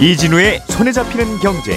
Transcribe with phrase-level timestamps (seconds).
[0.00, 1.76] 이진우의 손에 잡히는 경제.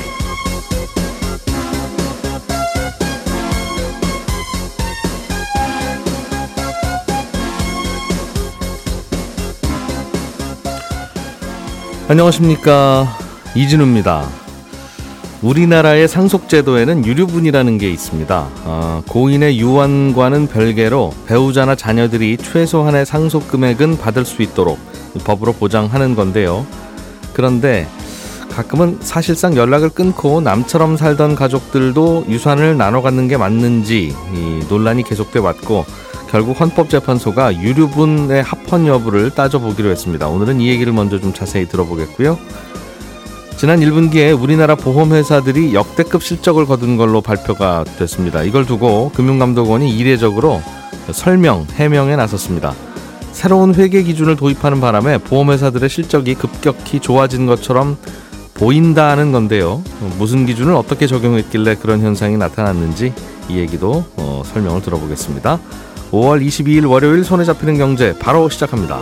[12.07, 13.17] 안녕하십니까
[13.55, 14.29] 이진우입니다.
[15.41, 18.49] 우리나라의 상속제도에는 유류분이라는 게 있습니다.
[18.65, 24.77] 어, 고인의 유언과는 별개로 배우자나 자녀들이 최소한의 상속 금액은 받을 수 있도록
[25.23, 26.67] 법으로 보장하는 건데요.
[27.33, 27.87] 그런데
[28.51, 34.15] 가끔은 사실상 연락을 끊고 남처럼 살던 가족들도 유산을 나눠 갖는 게 맞는지
[34.69, 35.85] 논란이 계속돼 왔고
[36.29, 40.27] 결국 헌법재판소가 유류분의 합헌 여부를 따져보기로 했습니다.
[40.27, 42.37] 오늘은 이 얘기를 먼저 좀 자세히 들어보겠고요.
[43.57, 48.43] 지난 1분기에 우리나라 보험회사들이 역대급 실적을 거둔 걸로 발표가 됐습니다.
[48.43, 50.61] 이걸 두고 금융감독원이 이례적으로
[51.11, 52.73] 설명, 해명에 나섰습니다.
[53.33, 57.97] 새로운 회계 기준을 도입하는 바람에 보험회사들의 실적이 급격히 좋아진 것처럼
[58.61, 59.83] 보인다는 건데요.
[60.19, 63.11] 무슨 기준을 어떻게 적용했길래 그런 현상이 나타났는지
[63.49, 65.59] 이 얘기도 어, 설명을 들어보겠습니다.
[66.11, 68.99] 5월 22일 월요일 손에 잡히는 경제 바로 시작합니다.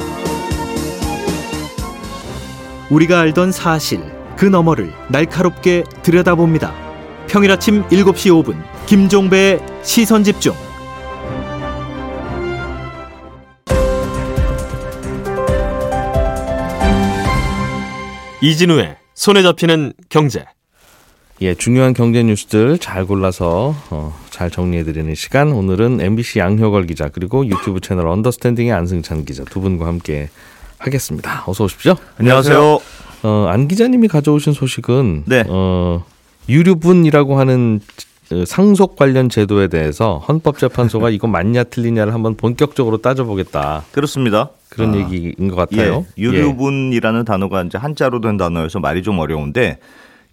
[2.89, 4.01] 우리가 알던 사실
[4.38, 6.73] 그 너머를 날카롭게 들여다봅니다.
[7.27, 10.53] 평일 아침 7시 5분 김종배의 시선 집중.
[18.41, 20.45] 이진우의 손에 잡히는 경제.
[21.42, 25.52] 예, 중요한 경제 뉴스들 잘 골라서 어, 잘 정리해드리는 시간.
[25.52, 30.30] 오늘은 MBC 양효걸 기자 그리고 유튜브 채널 언더스탠딩의 안승찬 기자 두 분과 함께
[30.78, 31.44] 하겠습니다.
[31.47, 31.95] 어서 오십시오.
[32.17, 32.80] 안녕하세요.
[33.23, 35.44] 어, 안 기자님이 가져오신 소식은 네.
[35.50, 36.06] 어,
[36.47, 37.81] 유류분이라고 하는
[38.47, 43.84] 상속 관련 제도에 대해서 헌법재판소가 이거 맞냐 틀리냐를 한번 본격적으로 따져보겠다.
[43.92, 44.52] 그렇습니다.
[44.70, 44.98] 그런 아.
[44.98, 46.06] 얘기인 것 같아요.
[46.17, 47.23] 예, 유류분이라는 예.
[47.23, 49.80] 단어가 이제 한자로 된 단어여서 말이 좀 어려운데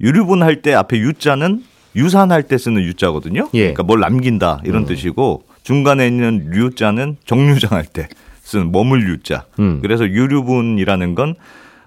[0.01, 1.65] 유류분 할 때 앞에 유자는
[1.95, 3.49] 유산할 때 쓰는 유자거든요.
[3.55, 3.61] 예.
[3.61, 4.87] 그러니까 뭘 남긴다 이런 음.
[4.87, 8.09] 뜻이고 중간에 있는 류자는 정류장할 때
[8.43, 9.47] 쓰는 머물 유자.
[9.59, 9.81] 음.
[9.81, 11.35] 그래서 유류분이라는 건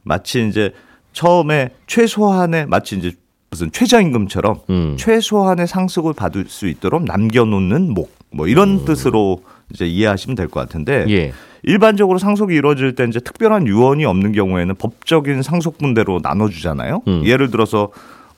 [0.03, 0.71] 마치 이제
[1.13, 3.11] 처음에 최소한의 마치 이제
[3.51, 4.95] 무슨 최저임금처럼 음.
[4.97, 8.85] 최소한의 상속을 받을 수 있도록 남겨놓는 목 뭐 이런 음.
[8.85, 9.41] 뜻으로
[9.73, 11.31] 이제 이해하시면 될 것 같은데 예.
[11.63, 17.01] 일반적으로 상속이 이루어질 때 이제 특별한 유언이 없는 경우에는 법적인 상속분대로 나눠주잖아요.
[17.07, 17.21] 음.
[17.25, 17.91] 예를 들어서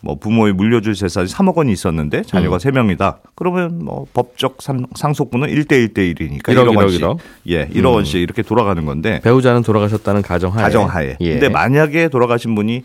[0.04, 2.58] 뭐 부모의 물려줄 재산이 3억 원이 있었는데 자녀가 음.
[2.58, 3.18] 3명이다.
[3.36, 4.58] 그러면 뭐 법적
[4.96, 7.02] 상속분은 1대 1대 1이니까 1억, 1억 원씩.
[7.02, 7.18] 1억.
[7.48, 7.96] 예, 1억 음.
[7.96, 11.18] 원씩 이렇게 돌아가는 건데 배우자는 돌아가셨다는 가정하에 가정하에.
[11.22, 11.32] 예.
[11.34, 12.84] 근데 만약에 돌아가신 분이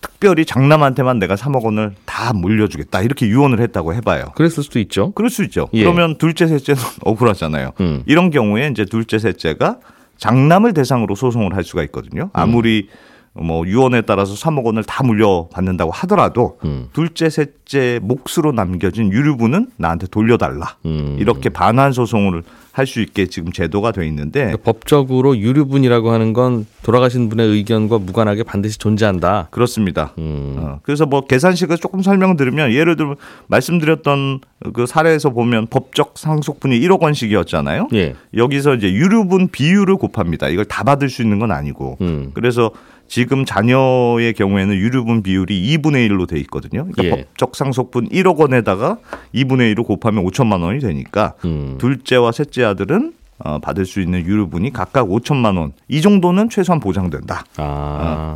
[0.00, 4.32] 특별히 장남한테만 내가 3억 원을 다 물려주겠다 이렇게 유언을 했다고 해봐요.
[4.34, 5.12] 그랬을 수도 있죠.
[5.12, 5.68] 그럴 수 있죠.
[5.72, 5.82] 예.
[5.82, 7.72] 그러면 둘째, 셋째는 억울하잖아요.
[7.80, 8.02] 음.
[8.06, 9.78] 이런 경우에 이제 둘째, 셋째가
[10.16, 12.30] 장남을 대상으로 소송을 할 수가 있거든요.
[12.32, 12.94] 아무리 음.
[13.40, 16.88] 뭐 유언에 따라서 3억 원을 다 물려받는다고 하더라도 음.
[16.92, 20.76] 둘째, 셋째 몫으로 남겨진 유류분은 나한테 돌려달라.
[20.84, 21.16] 음.
[21.18, 22.42] 이렇게 반환 소송을
[22.78, 27.98] 할 수 있게 지금 제도가 돼 있는데 그러니까 법적으로 유류분이라고 하는 건 돌아가신 분의 의견과
[27.98, 29.48] 무관하게 반드시 존재한다.
[29.50, 30.14] 그렇습니다.
[30.18, 30.56] 음.
[30.58, 33.16] 어, 그래서 뭐 계산식을 조금 설명드리면 예를 들면
[33.48, 34.40] 말씀드렸던
[34.72, 37.88] 그 사례에서 보면 법적 상속분이 1억 원씩이었잖아요.
[37.94, 38.14] 예.
[38.36, 40.48] 여기서 이제 유류분 비율을 곱합니다.
[40.48, 42.30] 이걸 다 받을 수 있는 건 아니고 음.
[42.34, 42.70] 그래서
[43.08, 46.86] 지금 자녀의 경우에는 유류분 비율이 2분의 1로 돼 있거든요.
[46.92, 47.10] 그러니까 예.
[47.10, 48.98] 법적 상속분 1억 원에다가
[49.34, 51.76] 2분의 1을 곱하면 5천만 원이 되니까 음.
[51.78, 55.72] 둘째와 셋째 아들은 어, 받을 수 있는 유류분이 각각 5천만 원.
[55.86, 57.44] 이 정도는 최소한 보장된다.
[57.56, 57.62] 아.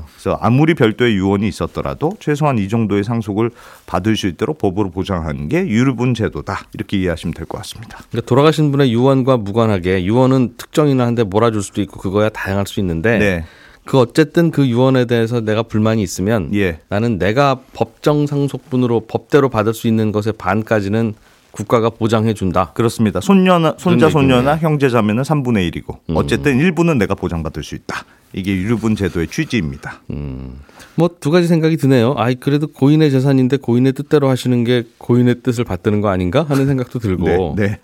[0.05, 3.50] 어, 그래서 아무리 별도의 유언이 있었더라도 최소한 이 정도의 상속을
[3.84, 6.61] 받을 수 있도록 법으로 보장하는 게 유류분 제도다.
[6.72, 7.99] 이렇게 이해하시면 될 것 같습니다.
[8.12, 13.19] 그러니까 돌아가신 분의 유언과 무관하게 유언은 특정이나 한데 몰아줄 수도 있고 그거야 다양할 수 있는데
[13.19, 13.44] 네.
[13.84, 16.78] 그 어쨌든 그 유언에 대해서 내가 불만이 있으면 예.
[16.88, 21.15] 나는 내가 법정 상속분으로 법대로 받을 수 있는 것의 반까지는
[21.50, 22.72] 국가가 보장해 준다.
[22.72, 23.20] 그렇습니다.
[23.20, 26.17] 손녀나 손자 손녀나 형제 자매는 3분의 1이고 음.
[26.17, 28.05] 어쨌든 일부는 내가 보장받을 수 있다.
[28.32, 30.00] 이게 유류분 제도의 취지입니다.
[30.11, 30.61] 음.
[30.94, 32.14] 뭐 두 가지 생각이 드네요.
[32.17, 36.99] 아이 그래도 고인의 재산인데 고인의 뜻대로 하시는 게 고인의 뜻을 받드는 거 아닌가 하는 생각도
[36.99, 37.55] 들고.
[37.58, 37.67] 네.
[37.67, 37.81] 네.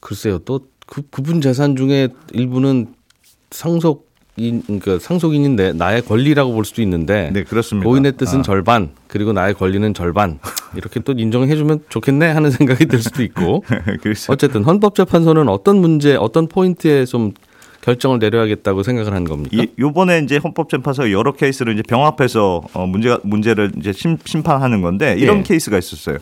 [0.00, 0.38] 글쎄요.
[0.40, 2.94] 또 그 그분 재산 중에 일부는
[3.50, 4.05] 상속 인,
[4.36, 7.88] 그러니까 상속인인데 나의 권리라고 볼 수도 있는데 네, 그렇습니다.
[7.88, 8.42] 고인의 뜻은 아.
[8.42, 10.38] 절반 그리고 나의 권리는 절반
[10.74, 13.64] 이렇게 또 인정해 주면 좋겠네 하는 생각이 들 수도 있고
[14.02, 14.32] 그렇죠.
[14.32, 17.32] 어쨌든 헌법재판소는 어떤 문제 어떤 포인트에 좀
[17.80, 19.62] 결정을 내려야겠다고 생각을 한 겁니까?
[19.62, 25.14] 이, 요번에 이제 헌법재판소 여러 케이스를 이제 병합해서 어 문제가 문제를 이제 심, 심판하는 건데
[25.18, 25.42] 이런 예.
[25.44, 26.18] 케이스가 있었어요.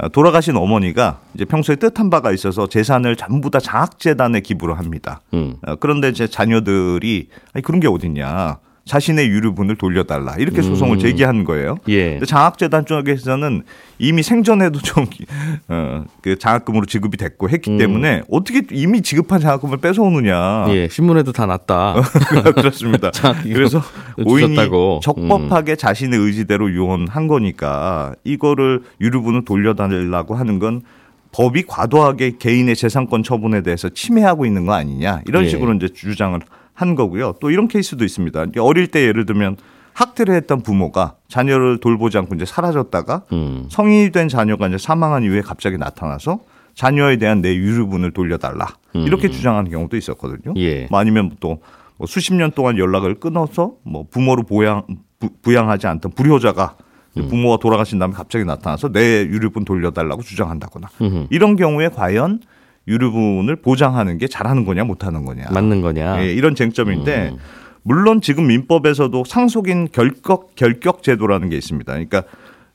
[0.00, 5.20] 어, 돌아가신 어머니가 이제 평소에 뜻한 바가 있어서 재산을 전부 다 장학재단에 기부를 합니다.
[5.34, 5.56] 음.
[5.66, 8.58] 어, 그런데 제 자녀들이 아니 그런 게 어딨냐.
[8.86, 10.98] 자신의 유류분을 돌려달라 이렇게 소송을 음.
[11.00, 11.76] 제기한 거예요.
[11.88, 12.12] 예.
[12.12, 13.62] 근데 장학재단 쪽에서는
[13.98, 15.06] 이미 생전에도 좀
[15.68, 17.78] 어, 그 장학금으로 지급이 됐고 했기 음.
[17.78, 20.66] 때문에 어떻게 이미 지급한 장학금을 뺏어오느냐.
[20.68, 21.96] 예, 신문에도 다 났다.
[22.54, 23.10] 그렇습니다.
[23.42, 23.82] 그래서
[24.24, 24.56] 오인이
[25.02, 25.76] 적법하게 음.
[25.76, 30.82] 자신의 의지대로 유언한 거니까 이거를 유류분을 돌려달라고 하는 건
[31.32, 35.48] 법이 과도하게 개인의 재산권 처분에 대해서 침해하고 있는 거 아니냐 이런 예.
[35.48, 36.38] 식으로 이제 주장을
[36.76, 37.34] 한 거고요.
[37.40, 38.46] 또 이런 케이스도 있습니다.
[38.60, 39.56] 어릴 때 예를 들면
[39.94, 43.66] 학대를 했던 부모가 자녀를 돌보지 않고 이제 사라졌다가 음.
[43.70, 46.40] 성인이 된 자녀가 이제 사망한 이후에 갑자기 나타나서
[46.74, 49.00] 자녀에 대한 내 유류분을 돌려달라 음.
[49.06, 50.54] 이렇게 주장하는 경우도 있었거든요.
[50.56, 50.86] 예.
[50.90, 51.58] 뭐 아니면 또
[51.98, 54.82] 뭐 수십 년 동안 연락을 끊어서 뭐 부모로 보양
[55.18, 56.76] 부, 양하지 않던 불효자가
[57.16, 57.28] 음.
[57.28, 60.88] 부모가 돌아가신 다음에 갑자기 나타나서 내 유류분 돌려달라고 주장한다거나.
[61.30, 62.40] 이런 경우에 과연
[62.88, 67.38] 유류분을 보장하는 게 잘하는 거냐 못하는 거냐 맞는 거냐 예, 이런 쟁점인데 음.
[67.82, 71.92] 물론 지금 민법에서도 상속인 결격 결격 제도라는 게 있습니다.
[71.92, 72.24] 그러니까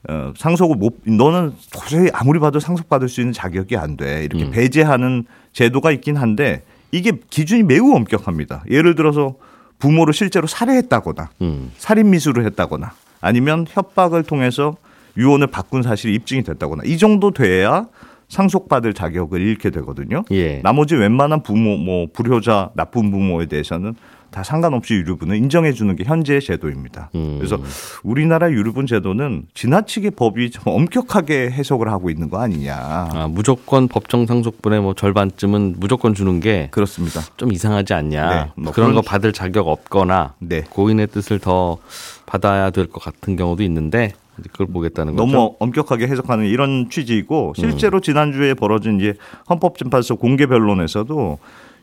[0.10, 4.24] 어, 상속을 못 너는 도저히 아무리 봐도 상속받을 수 있는 자격이 안 돼.
[4.24, 4.52] 이렇게 음.
[4.52, 8.64] 배제하는 제도가 있긴 한데 이게 기준이 매우 엄격합니다.
[8.70, 9.36] 예를 들어서
[9.80, 11.72] 부모를 실제로 살해했다거나 음.
[11.78, 14.78] 살인 미수를 했다거나 아니면 협박을 통해서
[15.18, 17.88] 유언을 바꾼 사실이 입증이 됐다거나 이 정도 돼야
[18.32, 20.24] 상속받을 자격을 잃게 되거든요.
[20.32, 20.62] 예.
[20.64, 23.94] 나머지 웬만한 부모, 뭐 불효자, 나쁜 부모에 대해서는
[24.32, 27.10] 다 상관없이 유류분을 인정해 주는 게 현재의 제도입니다.
[27.16, 27.36] 음.
[27.38, 27.58] 그래서
[28.02, 32.78] 우리나라 유류분 제도는 지나치게 법이 좀 엄격하게 해석을 하고 있는 거 아니냐.
[32.78, 37.20] 아, 무조건 법정 상속분의 뭐 절반쯤은 무조건 주는 게 그렇습니다.
[37.36, 38.30] 좀 이상하지 않냐.
[38.30, 40.62] 네, 뭐 그런, 그런 거 받을 자격 없거나 네.
[40.70, 41.78] 고인의 뜻을 더
[42.26, 44.14] 받아야 될 것 같은 경우도 있는데
[44.52, 45.32] 그걸 보겠다는 거죠.
[45.32, 48.02] 너무 엄격하게 해석하는 이런 취지이고 실제로 음.
[48.02, 49.14] 지난주에 벌어진 이제
[49.50, 51.38] 헌법재판소 공개 변론에서도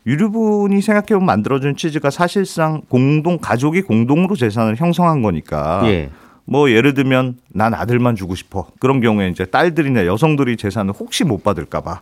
[0.07, 6.09] 유류분이 생각해보면 만들어준 취지가 사실상 공동 가족이 공동으로 재산을 형성한 거니까 예.
[6.45, 11.43] 뭐 예를 들면 난 아들만 주고 싶어 그런 경우에 이제 딸들이나 여성들이 재산을 혹시 못
[11.43, 12.01] 받을까봐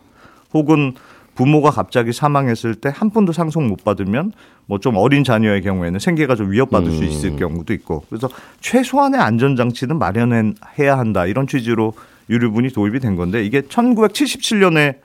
[0.54, 0.94] 혹은
[1.38, 4.32] 부모가 갑자기 사망했을 때 한 푼도 상속 못 받으면
[4.66, 6.96] 뭐 좀 어린 자녀의 경우에는 생계가 좀 위협받을 음.
[6.96, 8.28] 수 있을 경우도 있고 그래서
[8.60, 11.94] 최소한의 안전 장치는 마련해야 한다 이런 취지로
[12.28, 14.96] 유류분이 도입이 된 건데 이게 1977년에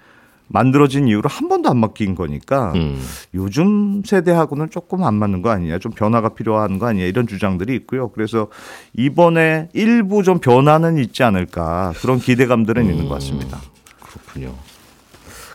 [0.47, 3.00] 만들어진 이후로 한 번도 안 맡긴 거니까 음.
[3.33, 8.09] 요즘 세대하고는 조금 안 맞는 거 아니냐 좀 변화가 필요한 거 아니냐 이런 주장들이 있고요.
[8.09, 8.47] 그래서
[8.94, 12.89] 이번에 일부 좀 변화는 있지 않을까 그런 기대감들은 음.
[12.91, 13.59] 있는 것 같습니다.
[14.01, 14.53] 그렇군요.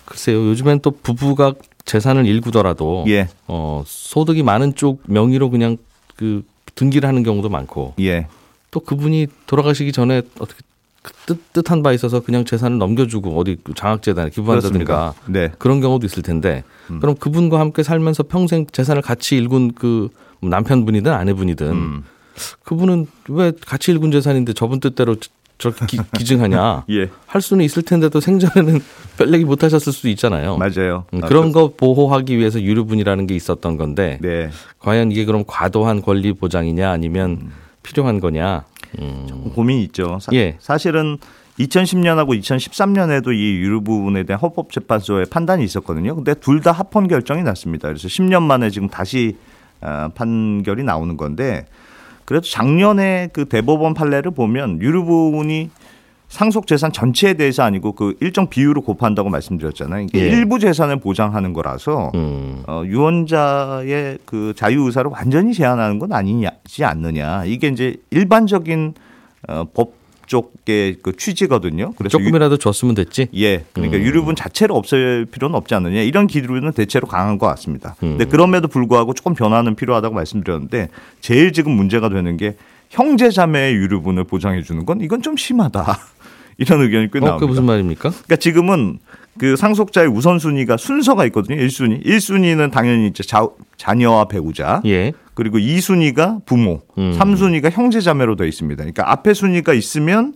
[0.08, 0.49] 글쎄요.
[0.49, 1.52] 요즘엔 또 부부가
[1.84, 3.28] 재산을 일구더라도 예.
[3.46, 5.76] 어, 소득이 많은 쪽 명의로 그냥
[6.16, 6.43] 그
[6.75, 8.26] 등기를 하는 경우도 많고 예.
[8.70, 10.62] 또 그분이 돌아가시기 전에 어떻게
[11.02, 15.50] 그 뜻, 뜻한 바 있어서 그냥 재산을 넘겨주고 어디 장학재단에 기부한다든가 네.
[15.58, 17.00] 그런 경우도 있을 텐데 음.
[17.00, 20.08] 그럼 그분과 함께 살면서 평생 재산을 같이 일군 그
[20.40, 22.05] 남편분이든 아내분이든 음.
[22.64, 25.16] 그분은 왜 같이 일군 재산인데 저분 뜻대로
[25.58, 27.10] 저렇게 기, 증하냐 예.
[27.26, 28.81] 할 수는 있을 텐데도 생전에는
[29.16, 30.56] 별 얘기 못 하셨을 수도 있잖아요.
[30.56, 31.05] 맞아요.
[31.12, 34.50] 음, 그런 거 보호하기 위해서 유류분이라는 게 있었던 건데 네.
[34.78, 37.52] 과연 이게 그럼 과도한 권리 보장이냐 아니면 음.
[37.82, 38.64] 필요한 거냐
[39.00, 39.50] 음.
[39.55, 40.19] 고민이 있죠.
[40.20, 40.56] 사, 예.
[40.60, 41.19] 사실은
[41.58, 46.15] 2010년하고 2013년에도 이 유류 부분에 대한 헌법재판소의 판단이 있었거든요.
[46.15, 47.88] 근데 둘 다 합헌 결정이 났습니다.
[47.88, 49.36] 그래서 10년 만에 지금 다시
[49.81, 51.67] 어, 판결이 나오는 건데
[52.29, 55.70] 그래도 작년에 그 대법원 판례를 보면 유류부분이
[56.29, 60.03] 상속 재산 전체에 대해서 아니고 그 일정 비율을 곱한다고 말씀드렸잖아요.
[60.03, 60.29] 이게 예.
[60.29, 62.65] 일부 재산을 보장하는 거라서 음.
[62.67, 67.47] 어, 유언자의 그 자유 의사를 완전히 제한하는 건 아니지 않느냐.
[67.47, 68.93] 이게 이제 일반적인
[69.49, 69.94] 어, 법
[70.29, 71.93] 쪽의 그 취지거든요.
[71.97, 73.29] 그래서 조금이라도 유, 줬으면 됐지.
[73.35, 74.03] 예, 그러니까 음.
[74.03, 77.97] 유류분 자체를 없앨 필요는 없지 않느냐 이런 기류는 대체로 강한 것 같습니다.
[78.03, 78.17] 음.
[78.17, 82.56] 근데 그럼에도 불구하고 조금 변화는 필요하다고 말씀드렸는데 제일 지금 문제가 되는 게
[82.91, 85.99] 형제자매의 유류분을 보장해 주는 건 이건 좀 심하다.
[86.58, 87.39] 이런 의견이 꽤 어, 나옵니다.
[87.39, 88.11] 그 무슨 말입니까?
[88.11, 88.99] 그러니까 지금은
[89.39, 91.56] 그 상속자의 우선순위가 순서가 있거든요.
[91.56, 92.05] 1순위.
[92.05, 94.82] 1순위는 당연히 이제 자, 자녀와 배우자.
[94.85, 95.13] 예.
[95.38, 96.80] 그리고 2순위가 부모.
[96.98, 97.16] 음.
[97.16, 98.82] 3순위가 형제 자매로 되어 있습니다.
[98.82, 100.34] 그러니까 앞에 순위가 있으면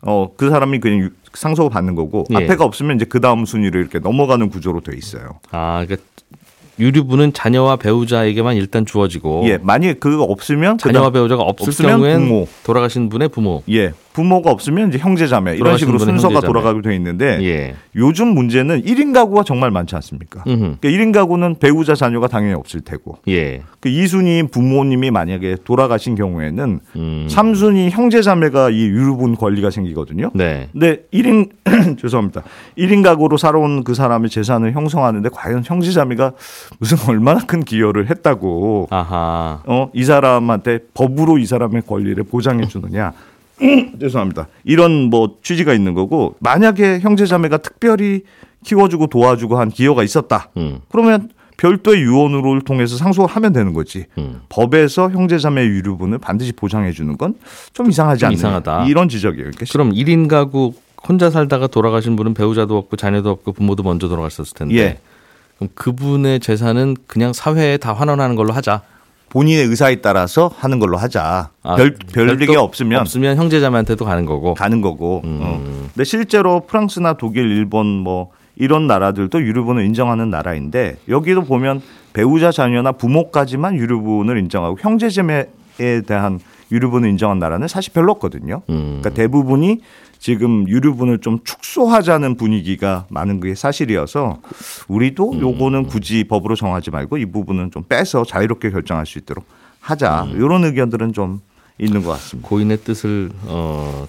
[0.00, 2.36] 어, 그 사람이 그냥 상속을 받는 거고 예.
[2.36, 5.40] 앞에가 없으면 이제 그 다음 순위를 이렇게 넘어가는 구조로 되어 있어요.
[5.50, 6.06] 아, 그러니까
[6.78, 12.46] 유류분은 자녀와 배우자에게만 일단 주어지고 예, 만약에 그거 없으면 자녀와 배우자가 없을 경우엔 부모.
[12.62, 13.64] 돌아가신 분의 부모.
[13.70, 13.92] 예.
[14.14, 16.46] 부모가 없으면 이제 형제 자매 이런 식으로 순서가 형제자매.
[16.46, 17.74] 돌아가게 돼 있는데 예.
[17.96, 20.44] 요즘 문제는 1인 가구가 정말 많지 않습니까?
[20.44, 23.62] 그러니까 1인 가구는 배우자 자녀가 당연히 없을 테고 예.
[23.80, 27.26] 그 2순위 부모님이 만약에 돌아가신 경우에는 음.
[27.28, 30.30] 3순위 형제 자매가 이 유류분 권리가 생기거든요.
[30.32, 30.68] 네.
[30.72, 31.50] 근데 1인
[31.98, 32.44] 죄송합니다.
[32.78, 36.32] 1인 가구로 살아온 그 사람의 재산을 형성하는데 과연 형제 자매가
[36.78, 39.60] 무슨 얼마나 큰 기여를 했다고 아하.
[39.66, 43.12] 어, 이 사람한테 법으로 이 사람의 권리를 보장해 주느냐.
[44.00, 44.48] 죄송합니다.
[44.64, 48.22] 이런 뭐 취지가 있는 거고 만약에 형제자매가 특별히
[48.64, 50.50] 키워주고 도와주고 한 기여가 있었다.
[50.56, 50.80] 음.
[50.90, 54.06] 그러면 별도의 유언으로 통해서 상속을 하면 되는 거지.
[54.18, 54.40] 음.
[54.48, 57.34] 법에서 형제자매 유류분을 반드시 보장해 주는 건
[57.72, 58.32] 좀 이상하지 않나.
[58.34, 58.86] 이상하다.
[58.86, 59.50] 이런 지적이에요.
[59.50, 60.74] 그러니까 그럼 1인 가구
[61.06, 64.74] 혼자 살다가 돌아가신 분은 배우자도 없고 자녀도 없고 부모도 먼저 돌아갔었을 텐데.
[64.76, 64.98] 예.
[65.58, 68.82] 그럼 그분의 재산은 그냥 사회에 다 환원하는 걸로 하자.
[69.34, 71.50] 본인의 의사에 따라서 하는 걸로 하자.
[71.64, 75.22] 아, 별 별리게 없으면 없으면 형제자매한테도 가는 거고 가는 거고.
[75.24, 75.40] 음.
[75.42, 75.60] 어.
[75.92, 82.92] 근데 실제로 프랑스나 독일, 일본 뭐 이런 나라들도 유류분을 인정하는 나라인데 여기도 보면 배우자 자녀나
[82.92, 86.38] 부모까지만 유류분을 인정하고 형제자매에 대한
[86.70, 88.62] 유류분을 인정한 나라는 사실 별로 없거든요.
[88.70, 89.00] 음.
[89.00, 89.80] 그러니까 대부분이
[90.24, 94.40] 지금 유류분을 좀 축소하자는 분위기가 많은 게 사실이어서
[94.88, 95.40] 우리도 음.
[95.42, 99.44] 요거는 굳이 법으로 정하지 말고 이 부분은 좀 빼서 자유롭게 결정할 수 있도록
[99.80, 100.22] 하자.
[100.22, 100.36] 음.
[100.36, 101.42] 이런 의견들은 좀
[101.76, 102.48] 있는 것 같습니다.
[102.48, 104.08] 고인의 뜻을 어,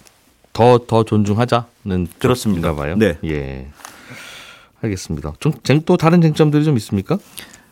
[0.53, 2.73] 더, 더 존중하자는 그렇습니다.
[2.73, 2.95] 봐요.
[2.95, 3.17] 네.
[3.25, 3.67] 예.
[4.83, 5.33] 알겠습니다.
[5.41, 5.51] 좀,
[5.85, 7.17] 또 다른 쟁점들이 좀 있습니까?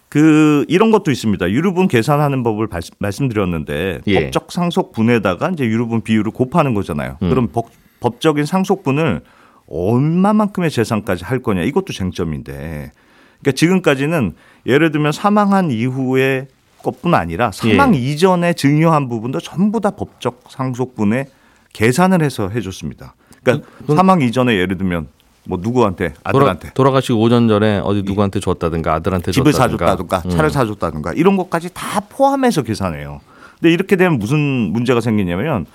[0.10, 1.50] 그 이런 것도 있습니다.
[1.50, 2.68] 유류분 계산하는 법을
[3.00, 4.24] 말씀드렸는데 예.
[4.26, 7.16] 법적 상속 분에다가 이제 유류분 비율을 곱하는 거잖아요.
[7.22, 7.30] 음.
[7.30, 7.70] 그럼 법,
[8.04, 9.22] 법적인 상속분을
[9.68, 12.92] 얼마만큼의 재산까지 할 거냐 이것도 쟁점인데
[13.40, 14.34] 그러니까 지금까지는
[14.66, 16.48] 예를 들면 사망한 이후에
[16.84, 18.00] 것뿐 아니라 사망 예.
[18.00, 21.28] 이전에 증여한 부분도 전부 다 법적 상속분에
[21.72, 23.16] 계산을 해서 해줬습니다.
[23.42, 25.08] 그러니까 그, 사망 이전에 예를 들면
[25.46, 30.30] 뭐 누구한테 아들한테 돌아, 가시고 5년 전에 어디 누구한테 줬다든가 아들한테 집을 사줬다든가 음.
[30.30, 33.22] 차를 사줬다든가 이런 것까지 다 포함해서 계산해요.
[33.60, 35.66] 근데 이렇게 되면 무슨 문제가 생기냐면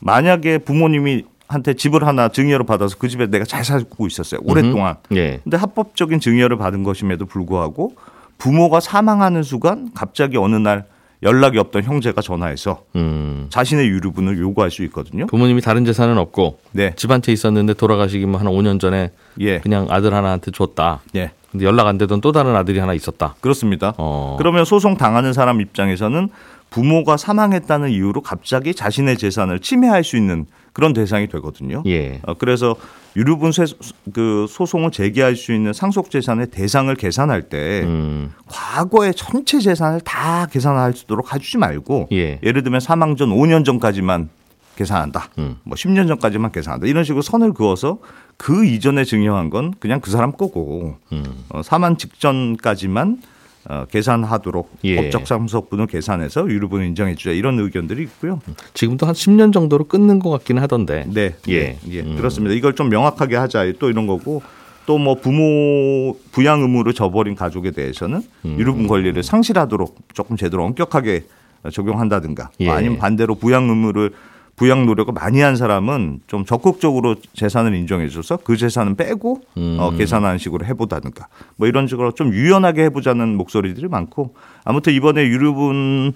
[0.00, 4.40] 만약에 부모님이 한테 집을 하나 증여를 받아서 그 집에 내가 잘 살고 있었어요.
[4.44, 4.96] 오랫동안.
[5.14, 5.40] 예.
[5.44, 7.94] 근데 합법적인 증여를 받은 것임에도 불구하고
[8.38, 10.84] 부모가 사망하는 순간 갑자기 어느 날
[11.22, 13.46] 연락이 없던 형제가 전화해서 음.
[13.48, 15.26] 자신의 유류분을 요구할 수 있거든요.
[15.26, 16.92] 부모님이 다른 재산은 없고 네.
[16.96, 19.58] 집한 채 있었는데 돌아가시기만 한 5년 전에 예.
[19.60, 21.00] 그냥 아들 하나한테 줬다.
[21.14, 21.30] 예.
[21.50, 23.34] 근데 연락 안 되던 또 다른 아들이 하나 있었다.
[23.40, 23.94] 그렇습니다.
[23.96, 24.36] 어.
[24.38, 26.28] 그러면 소송 당하는 사람 입장에서는
[26.68, 31.82] 부모가 사망했다는 이유로 갑자기 자신의 재산을 침해할 수 있는 그런 대상이 되거든요.
[31.86, 32.20] 예.
[32.26, 32.76] 어, 그래서
[33.16, 33.64] 유류분 세,
[34.12, 38.34] 그 소송을 제기할 수 있는 상속 재산의 대상을 계산할 때 음.
[38.46, 42.38] 과거의 전체 재산을 다 계산할 수 있도록 해주지 말고 예.
[42.42, 44.28] 를 들면 사망 전 5년 전까지만
[44.76, 45.30] 계산한다.
[45.38, 45.56] 음.
[45.62, 46.86] 뭐 10년 전까지만 계산한다.
[46.86, 47.96] 이런 식으로 선을 그어서
[48.36, 51.24] 그 이전에 증여한 건 그냥 그 사람 거고 음.
[51.48, 53.22] 어, 사망 직전까지만
[53.68, 54.96] 어, 계산하도록 예.
[54.96, 58.40] 법적 상속분을 계산해서 유류분을 인정해 주자 이런 의견들이 있고요.
[58.74, 61.04] 지금도 한 10년 정도로 끊는 것 같기는 하던데.
[61.08, 61.78] 네, 예, 네.
[61.90, 62.16] 예, 음.
[62.16, 62.54] 그렇습니다.
[62.54, 64.42] 이걸 좀 명확하게 하자 또 이런 거고
[64.86, 68.56] 또 뭐 부모 부양 의무를 져버린 가족에 대해서는 음.
[68.58, 71.24] 유류분 권리를 상실하도록 조금 제대로 엄격하게
[71.72, 72.70] 적용한다든가 예.
[72.70, 74.12] 아니면 반대로 부양 의무를
[74.56, 79.76] 부양 노력을 많이 한 사람은 좀 적극적으로 재산을 인정해 줘서 그 재산은 빼고 음.
[79.78, 84.34] 어, 계산하는 식으로 해보다든가 뭐 이런 식으로 좀 유연하게 해보자는 목소리들이 많고
[84.64, 86.14] 아무튼 이번에 유류분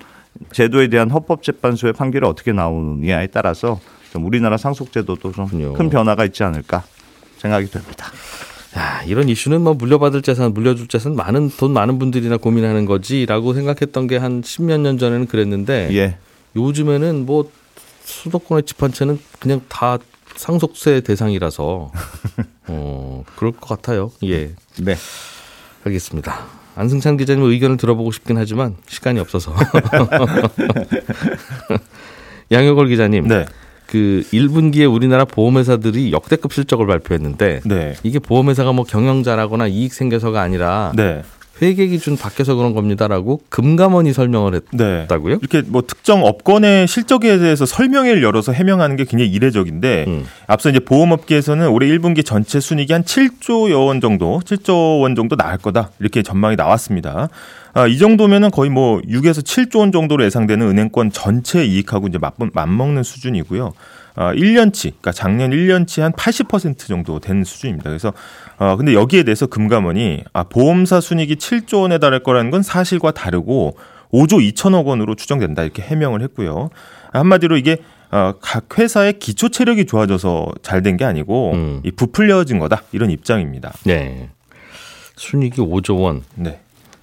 [0.52, 3.78] 제도에 대한 헌법재판소의 판결이 어떻게 나오느냐에 따라서
[4.12, 6.82] 좀 우리나라 상속제도도 좀 큰 변화가 있지 않을까
[7.38, 8.06] 생각이 됩니다.
[8.76, 14.06] 야, 이런 이슈는 뭐 물려받을 재산, 물려줄 재산 많은 돈 많은 분들이나 고민하는 거지라고 생각했던
[14.06, 16.16] 게 한 십몇 년 전에는 그랬는데 예.
[16.54, 17.50] 요즘에는 뭐
[18.04, 19.98] 수도권의 집한 채는 그냥 다
[20.36, 21.92] 상속세 대상이라서
[22.68, 24.10] 어 그럴 것 같아요.
[24.24, 24.52] 예.
[24.78, 24.96] 네.
[25.84, 26.46] 알겠습니다.
[26.76, 29.54] 안승찬 기자님 의견을 들어보고 싶긴 하지만 시간이 없어서.
[32.52, 33.28] 양효걸 기자님.
[33.28, 33.46] 네.
[33.86, 37.94] 그 1분기에 우리나라 보험회사들이 역대급 실적을 발표했는데 네.
[38.04, 41.22] 이게 보험회사가 뭐 경영자라거나 이익 생겨서가 아니라 네.
[41.62, 44.84] 회계 기준 밖에서 그런 겁니다라고 금감원이 설명을 네.
[45.02, 45.34] 했다고요?
[45.34, 45.38] 네.
[45.40, 50.24] 이렇게 뭐 특정 업권의 실적에 대해서 설명회를 열어서 해명하는 게 굉장히 이례적인데 음.
[50.46, 55.58] 앞서 이제 보험업계에서는 올해 1분기 전체 순이익이 한 7조 원 정도, 7조 원 정도 나올
[55.58, 57.28] 거다 이렇게 전망이 나왔습니다.
[57.72, 62.18] 아, 이 정도면은 거의 뭐 6에서 7조 원 정도로 예상되는 은행권 전체 이익하고 이제
[62.52, 63.72] 맞먹는 수준이고요.
[64.20, 67.88] 어, 1년치, 그러니까 작년 1년치 한 80% 정도 된 수준입니다.
[67.88, 68.12] 그래서
[68.58, 73.78] 어, 근데 여기에 대해서 금감원이 아, 보험사 순익이 7조 원에 달할 거라는 건 사실과 다르고
[74.12, 76.68] 5조 2천억 원으로 추정된다 이렇게 해명을 했고요.
[77.14, 77.78] 한마디로 이게
[78.10, 81.80] 어, 각 회사의 기초 체력이 좋아져서 잘 된 게 아니고 음.
[81.84, 83.72] 이 부풀려진 거다 이런 입장입니다.
[83.84, 84.28] 네.
[85.16, 86.22] 순이익이 5조 원.
[86.34, 86.60] 네.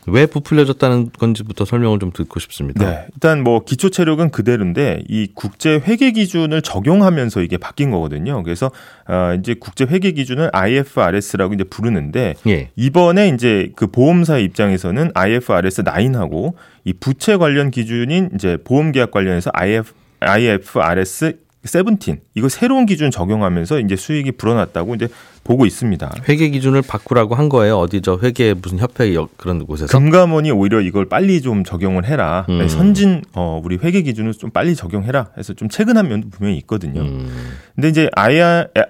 [0.08, 2.90] 왜 부풀려졌다는 건지부터 설명을 좀 듣고 싶습니다.
[2.90, 3.06] 네.
[3.14, 8.42] 일단 뭐 기초 체력은 그대로인데 이 국제 회계 기준을 적용하면서 이게 바뀐 거거든요.
[8.44, 8.72] 그래서
[9.08, 12.70] 어 이제 국제 회계 기준을 IFRS라고 이제 부르는데 예.
[12.76, 16.54] 이번에 이제 그 보험사 입장에서는 IFRS 9하고
[16.86, 23.82] 이 부채 관련 기준인 이제 보험 계약 관련해서 IF IFRS 17 이거 새로운 기준 적용하면서
[23.82, 25.10] 이제 수익이 불어났다고 이제
[25.48, 26.12] 보고 있습니다.
[26.28, 27.78] 회계 기준을 바꾸라고 한 거예요.
[27.78, 32.46] 어디 저 회계 무슨 협회 그런 곳에서 금감원이 오히려 이걸 빨리 좀 적용을 해라.
[32.50, 32.68] 음.
[32.68, 35.30] 선진 어 우리 회계 기준을 좀 빨리 적용해라.
[35.38, 37.02] 해서 좀 체근한 면도 분명히 있거든요.
[37.02, 37.30] 음.
[37.76, 38.10] 근데 이제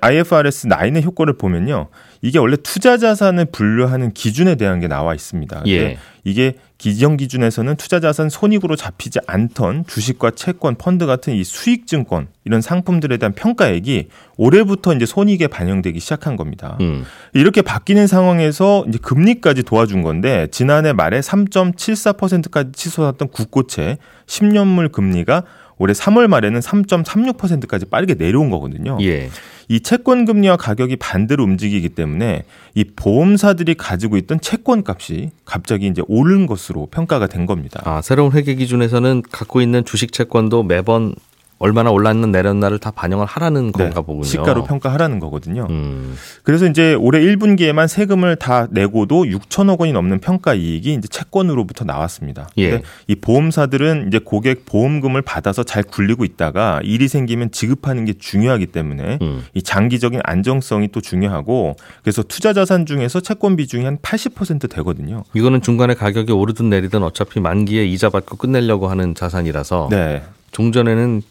[0.02, 1.88] IFRS 9의 효과를 보면요.
[2.22, 5.64] 이게 원래 투자 자산을 분류하는 기준에 대한 게 나와 있습니다.
[5.68, 5.98] 예.
[6.24, 12.28] 이게 기정 기준에서는 투자 자산 손익으로 잡히지 않던 주식과 채권, 펀드 같은 이 수익 증권
[12.44, 16.47] 이런 상품들에 대한 평가액이 올해부터 이제 손익에 반영되기 시작한 겁니다.
[16.82, 17.06] 음.
[17.34, 25.44] 이렇게 바뀌는 상황에서 이제 금리까지 도와준 건데 지난해 말에 3.74%까지 치솟았던 국고채 10년물 금리가
[25.78, 28.98] 올해 3월 말에는 3.36%까지 빠르게 내려온 거거든요.
[29.02, 29.30] 예.
[29.70, 36.02] 이 채권 금리와 가격이 반대로 움직이기 때문에 이 보험사들이 가지고 있던 채권 값이 갑자기 이제
[36.08, 37.82] 오른 것으로 평가가 된 겁니다.
[37.84, 41.14] 아, 새로운 회계 기준에서는 갖고 있는 주식 채권도 매번
[41.60, 43.84] 얼마나 올랐는 내렸나를 다 반영을 하라는 네.
[43.86, 44.24] 건가 보군요.
[44.24, 45.66] 시가로 평가하라는 거거든요.
[45.70, 46.16] 음.
[46.44, 52.48] 그래서 이제 올해 1분기에만 세금을 다 내고도 6천억 원이 넘는 평가 이익이 이제 채권으로부터 나왔습니다.
[52.60, 52.84] 예.
[53.08, 59.18] 이 보험사들은 이제 고객 보험금을 받아서 잘 굴리고 있다가 일이 생기면 지급하는 게 중요하기 때문에
[59.22, 59.44] 음.
[59.54, 65.24] 이 장기적인 안정성이 또 중요하고 그래서 투자 자산 중에서 채권 비중이 한 80% 되거든요.
[65.34, 70.22] 이거는 중간에 가격이 오르든 내리든 어차피 만기에 이자 받고 끝내려고 하는 자산이라서 네.
[70.52, 71.22] 종전에는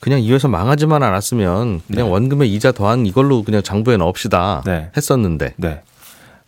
[0.00, 2.10] 그냥 이 회사 망하지만 않았으면 그냥 네.
[2.10, 4.90] 원금에 이자 더한 이걸로 그냥 장부에 넣읍시다 네.
[4.96, 5.54] 했었는데.
[5.56, 5.82] 네.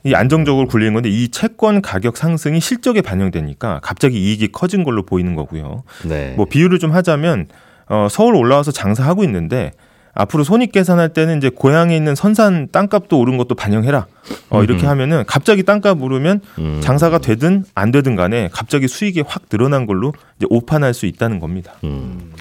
[0.04, 5.36] 이 안정적으로 굴리는 건데 이 채권 가격 상승이 실적에 반영되니까 갑자기 이익이 커진 걸로 보이는
[5.36, 5.84] 거고요.
[6.04, 6.34] 네.
[6.36, 7.46] 뭐 비유를 좀 하자면
[7.86, 9.72] 어, 서울 올라와서 장사하고 있는데
[10.14, 14.06] 앞으로 손익 계산할 때는 이제 고향에 있는 선산 땅값도 오른 것도 반영해라.
[14.50, 16.80] 어, 이렇게 하면은 갑자기 땅값 오르면 음.
[16.82, 21.74] 장사가 되든 안 되든 간에 갑자기 수익이 확 늘어난 걸로 이제 오판할 수 있다는 겁니다.
[21.84, 22.32] 음.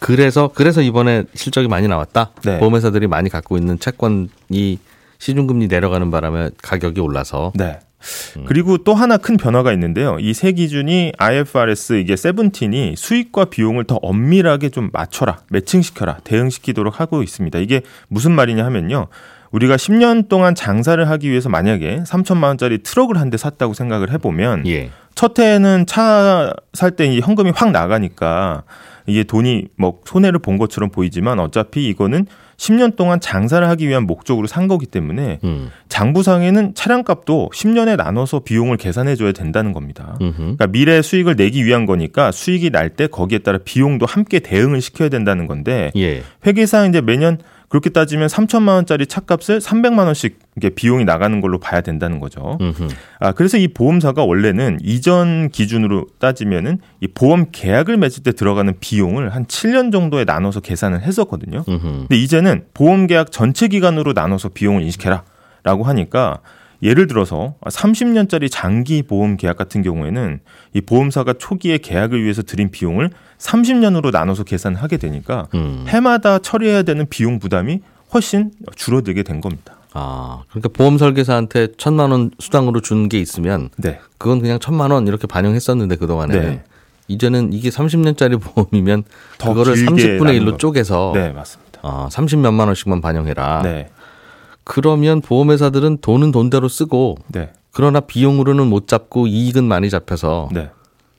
[0.00, 2.30] 그래서 그래서 이번에 실적이 많이 나왔다.
[2.44, 2.58] 네.
[2.58, 4.78] 보험회사들이 많이 갖고 있는 채권이
[5.18, 7.52] 시중금리 내려가는 바람에 가격이 올라서.
[7.54, 7.78] 네.
[8.38, 8.44] 음.
[8.46, 10.16] 그리고 또 하나 큰 변화가 있는데요.
[10.20, 17.22] 이 세 기준이 IFRS 이게 세븐틴이 수익과 비용을 더 엄밀하게 좀 맞춰라, 매칭시켜라, 대응시키도록 하고
[17.22, 17.58] 있습니다.
[17.58, 19.08] 이게 무슨 말이냐 하면요.
[19.50, 24.66] 우리가 10년 동안 장사를 하기 위해서 만약에 3천만 원짜리 트럭을 한 대 샀다고 생각을 해보면
[24.66, 24.90] 예.
[25.14, 28.62] 첫 해에는 차 살 때 현금이 확 나가니까
[29.10, 34.46] 이게 돈이 뭐 손해를 본 것처럼 보이지만 어차피 이거는 10년 동안 장사를 하기 위한 목적으로
[34.46, 35.70] 산 거기 때문에 음.
[35.88, 40.16] 장부상에는 차량값도 10년에 나눠서 비용을 계산해 줘야 된다는 겁니다.
[40.18, 45.08] 그러니까 미래 수익을 내기 위한 거니까 수익이 날 때 거기에 따라 비용도 함께 대응을 시켜야
[45.08, 46.22] 된다는 건데 예.
[46.44, 47.38] 회계상 이제 매년
[47.70, 52.58] 그렇게 따지면 3천만 원짜리 차값을 300만 원씩 이게 비용이 나가는 걸로 봐야 된다는 거죠.
[52.60, 52.88] 음흠.
[53.20, 59.30] 아 그래서 이 보험사가 원래는 이전 기준으로 따지면은 이 보험 계약을 맺을 때 들어가는 비용을
[59.30, 61.64] 한 7년 정도에 나눠서 계산을 했었거든요.
[61.68, 61.80] 음흠.
[61.80, 66.40] 근데 이제는 보험 계약 전체 기간으로 나눠서 비용을 인식해라라고 하니까
[66.82, 70.40] 예를 들어서 30년짜리 장기 보험 계약 같은 경우에는
[70.74, 75.84] 이 보험사가 초기에 계약을 위해서 들인 비용을 30년으로 나눠서 계산하게 되니까 음.
[75.88, 77.80] 해마다 처리해야 되는 비용 부담이
[78.14, 79.74] 훨씬 줄어들게 된 겁니다.
[79.92, 83.98] 아, 그러니까 보험 설계사한테 천만 원 수당으로 준 게 있으면 네.
[84.18, 86.62] 그건 그냥 천만 원 이렇게 반영했었는데 그동안에 네.
[87.08, 89.02] 이제는 이게 30년짜리 보험이면
[89.40, 91.80] 그거를 30분의 1로 쪼개서 네, 맞습니다.
[91.82, 93.62] 아, 30몇만 원씩만 반영해라.
[93.62, 93.88] 네.
[94.70, 97.50] 그러면 보험회사들은 돈은 돈대로 쓰고 네.
[97.72, 100.70] 그러나 비용으로는 못 잡고 이익은 많이 잡혀서 네.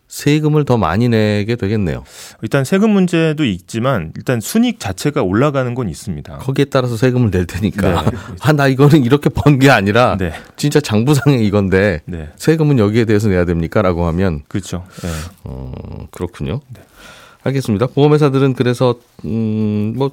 [0.07, 2.05] 세금을 더 많이 내게 되겠네요.
[2.41, 6.37] 일단 세금 문제도 있지만 일단 순익 자체가 올라가는 건 있습니다.
[6.37, 8.17] 거기에 따라서 세금을 낼 테니까 네.
[8.39, 10.31] 아, 나 이거는 이렇게 번 게 아니라 네.
[10.55, 12.29] 진짜 장부상의 이건데 네.
[12.37, 14.85] 세금은 여기에 대해서 내야 됩니까라고 하면 그렇죠.
[15.01, 15.09] 네.
[15.43, 15.73] 어,
[16.11, 16.61] 그렇군요.
[16.73, 16.81] 네.
[17.43, 17.87] 알겠습니다.
[17.87, 20.11] 보험회사들은 그래서 음뭐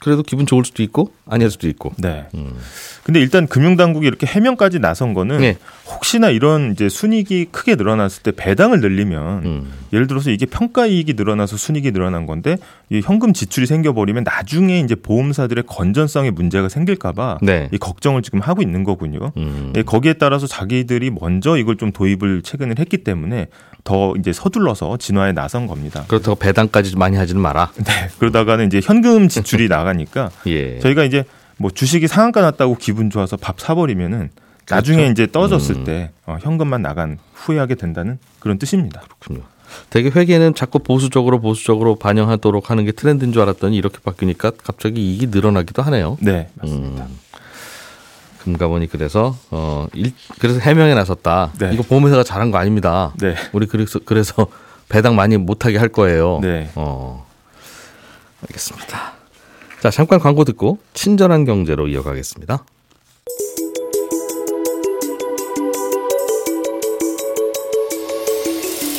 [0.00, 1.92] 그래도 기분 좋을 수도 있고 아닐 수도 있고.
[1.98, 2.26] 네.
[2.34, 2.56] 음.
[3.04, 5.56] 근데 일단 금융당국이 이렇게 해명까지 나선 거는 네.
[5.90, 9.72] 혹시나 이런 이제 순익이 크게 늘어났을 때 배당을 늘리면 음.
[9.92, 12.56] 예를 들어서 이게 평가 이익이 늘어나서 순익이 늘어난 건데
[12.90, 17.68] 이 현금 지출이 생겨버리면 나중에 이제 보험사들의 건전성에 문제가 생길까봐 네.
[17.72, 19.32] 이 걱정을 지금 하고 있는 거군요.
[19.36, 19.72] 음.
[19.76, 23.48] 예, 거기에 따라서 자기들이 먼저 이걸 좀 도입을 최근에 했기 때문에
[23.84, 26.04] 더 이제 서둘러서 진화에 나선 겁니다.
[26.08, 27.72] 그렇다고 배당까지 많이 하지는 마라.
[27.84, 28.08] 네.
[28.18, 30.78] 그러다가는 이제 현금 지출이 나가니까 예.
[30.78, 31.24] 저희가 이제
[31.56, 34.30] 뭐 주식이 상한가 났다고 기분 좋아서 밥 사버리면은
[34.70, 35.12] 나중에 그렇죠?
[35.12, 35.84] 이제 떠졌을 음.
[35.84, 39.02] 때 어, 현금만 나간 후회하게 된다는 그런 뜻입니다.
[39.02, 39.42] 그렇군요.
[39.88, 45.28] 되게 회계는 자꾸 보수적으로 보수적으로 반영하도록 하는 게 트렌드인 줄 알았더니 이렇게 바뀌니까 갑자기 이익이
[45.28, 46.16] 늘어나기도 하네요.
[46.20, 47.04] 네, 맞습니다.
[47.04, 47.18] 음.
[48.42, 51.52] 금감원이 그래서 어 일, 그래서 해명에 나섰다.
[51.58, 51.70] 네.
[51.72, 53.12] 이거 보험회사가 잘한 거 아닙니다.
[53.20, 53.34] 네.
[53.52, 54.46] 우리 그래서 그래서
[54.88, 56.40] 배당 많이 못하게 할 거예요.
[56.42, 56.70] 네.
[56.74, 57.26] 어
[58.42, 59.12] 알겠습니다.
[59.80, 62.64] 자 잠깐 광고 듣고 친절한 경제로 이어가겠습니다.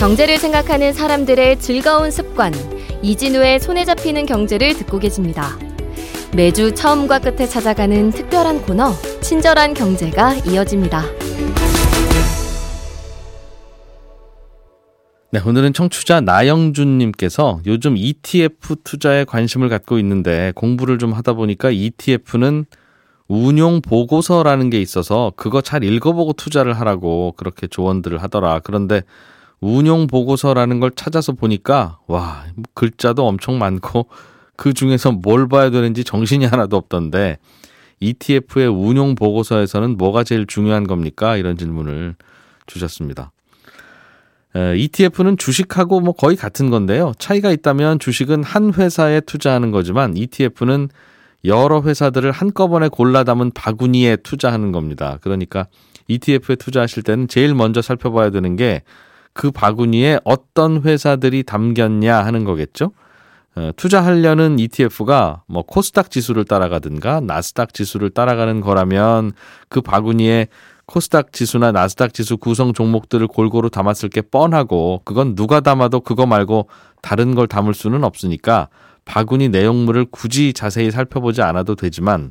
[0.01, 2.51] 경제를 생각하는 사람들의 즐거운 습관
[3.03, 5.59] 이진우의 손에 잡히는 경제를 듣고 계십니다.
[6.35, 11.03] 매주 처음과 끝에 찾아가는 특별한 코너 친절한 경제가 이어집니다.
[15.29, 22.65] 네, 오늘은 청취자 나영준님께서 요즘 ETF 투자에 관심을 갖고 있는데 공부를 좀 하다 보니까 ETF는
[23.27, 28.61] 운용 보고서라는 게 있어서 그거 잘 읽어보고 투자를 하라고 그렇게 조언들을 하더라.
[28.63, 29.03] 그런데
[29.62, 32.43] 운용 보고서라는 걸 찾아서 보니까 와
[32.74, 34.08] 글자도 엄청 많고
[34.58, 37.38] 그 중에서 뭘 봐야 되는지 정신이 하나도 없던데
[38.00, 41.38] ETF의 운용 보고서에서는 뭐가 제일 중요한 겁니까?
[41.38, 42.15] 이런 질문을
[42.65, 43.32] 주셨습니다.
[44.54, 47.13] ETF는 주식하고 뭐 거의 같은 건데요.
[47.19, 50.89] 차이가 있다면 주식은 한 회사에 투자하는 거지만 ETF는
[51.45, 55.19] 여러 회사들을 한꺼번에 골라 담은 바구니에 투자하는 겁니다.
[55.21, 55.67] 그러니까
[56.08, 58.82] ETF에 투자하실 때는 제일 먼저 살펴봐야 되는 게
[59.33, 62.91] 그 바구니에 어떤 회사들이 담겼냐 하는 거겠죠.
[63.55, 69.33] 어, 투자하려는 ETF가 뭐 코스닥 지수를 따라가든가 나스닥 지수를 따라가는 거라면
[69.67, 70.47] 그 바구니에
[70.85, 76.67] 코스닥 지수나 나스닥 지수 구성 종목들을 골고루 담았을 게 뻔하고 그건 누가 담아도 그거 말고
[77.01, 78.69] 다른 걸 담을 수는 없으니까
[79.05, 82.29] 바구니 내용물을 굳이 자세히 살펴보지 않아도 되지만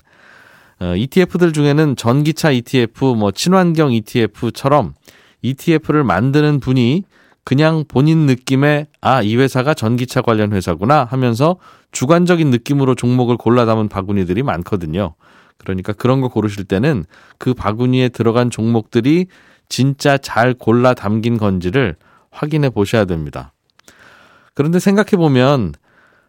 [0.81, 4.95] 어, ETF들 중에는 전기차 ETF, 뭐 친환경 ETF처럼
[5.43, 7.05] ETF를 만드는 분이
[7.45, 11.57] 그냥 본인 느낌에 아, 이 회사가 전기차 관련 회사구나 하면서
[11.93, 15.15] 주관적인 느낌으로 종목을 골라 담은 바구니들이 많거든요.
[15.59, 17.05] 그러니까 그런 거 고르실 때는
[17.39, 19.27] 그 바구니에 들어간 종목들이
[19.69, 21.97] 진짜 잘 골라 담긴 건지를
[22.31, 23.53] 확인해 보셔야 됩니다.
[24.55, 25.73] 그런데 생각해 보면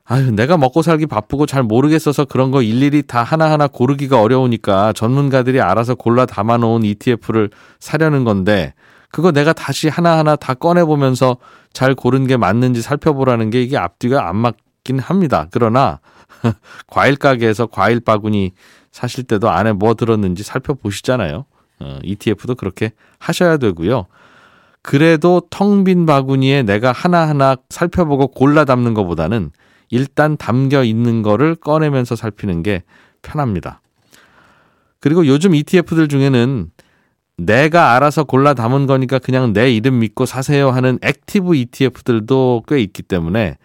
[0.03, 5.61] 아유, 내가 먹고 살기 바쁘고 잘 모르겠어서 그런 거 일일이 다 하나하나 고르기가 어려우니까 전문가들이
[5.61, 8.73] 알아서 골라 담아 놓은 ETF를 사려는 건데
[9.11, 11.37] 그거 내가 다시 하나하나 다 꺼내보면서
[11.73, 15.47] 잘 고른 게 맞는지 살펴보라는 게 이게 앞뒤가 안 맞긴 합니다.
[15.51, 15.99] 그러나
[16.87, 18.51] 과일 가게에서 과일 바구니
[18.91, 21.45] 사실 때도 안에 뭐 들었는지 살펴보시잖아요.
[21.79, 24.07] 어, ETF도 그렇게 하셔야 되고요.
[24.81, 29.51] 그래도 텅 빈 바구니에 내가 하나하나 살펴보고 골라 담는 것보다는
[29.89, 32.83] 일단 담겨 있는 거를 꺼내면서 살피는 게
[33.21, 33.81] 편합니다.
[34.99, 36.69] 그리고 요즘 ETF들 중에는
[37.45, 43.03] 내가 알아서 골라 담은 거니까 그냥 내 이름 믿고 사세요 하는 active ETF들도 꽤 있기
[43.03, 43.57] 때문에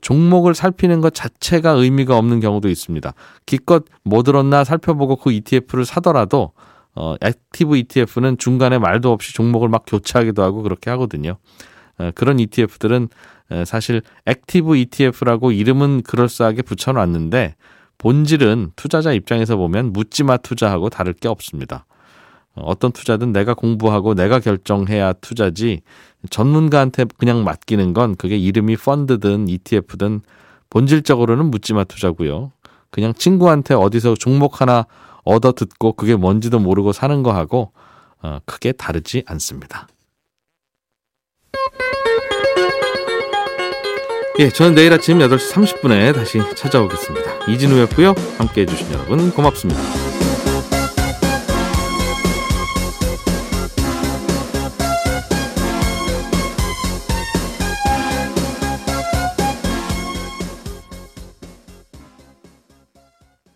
[0.00, 3.12] 종목을 살피는 것 자체가 의미가 없는 경우도 있습니다.
[3.46, 6.52] 기껏 뭐 들었나 살펴보고 그 ETF를 사더라도
[6.94, 11.36] 어, active ETF는 중간에 말도 없이 종목을 막 교체하기도 하고 그렇게 하거든요.
[11.98, 13.08] 어, 그런 ETF들은
[13.64, 17.54] 사실 active ETF라고 이름은 그럴싸하게 붙여놨는데
[17.98, 21.86] 본질은 투자자 입장에서 보면 묻지마 투자하고 다를 게 없습니다.
[22.56, 25.82] 어떤 투자든 내가 공부하고 내가 결정해야 투자지
[26.30, 30.22] 전문가한테 그냥 맡기는 건 그게 이름이 펀드든 ETF든
[30.70, 32.52] 본질적으로는 묻지마 투자고요.
[32.90, 34.86] 그냥 친구한테 어디서 종목 하나
[35.24, 37.72] 얻어 듣고 그게 뭔지도 모르고 사는 거하고
[38.22, 39.86] 어, 크게 다르지 않습니다.
[44.38, 47.46] 예, 저는 내일 아침 8시 30분에 다시 찾아오겠습니다.
[47.48, 48.14] 이진우였고요.
[48.38, 49.80] 함께 해주신 여러분 고맙습니다.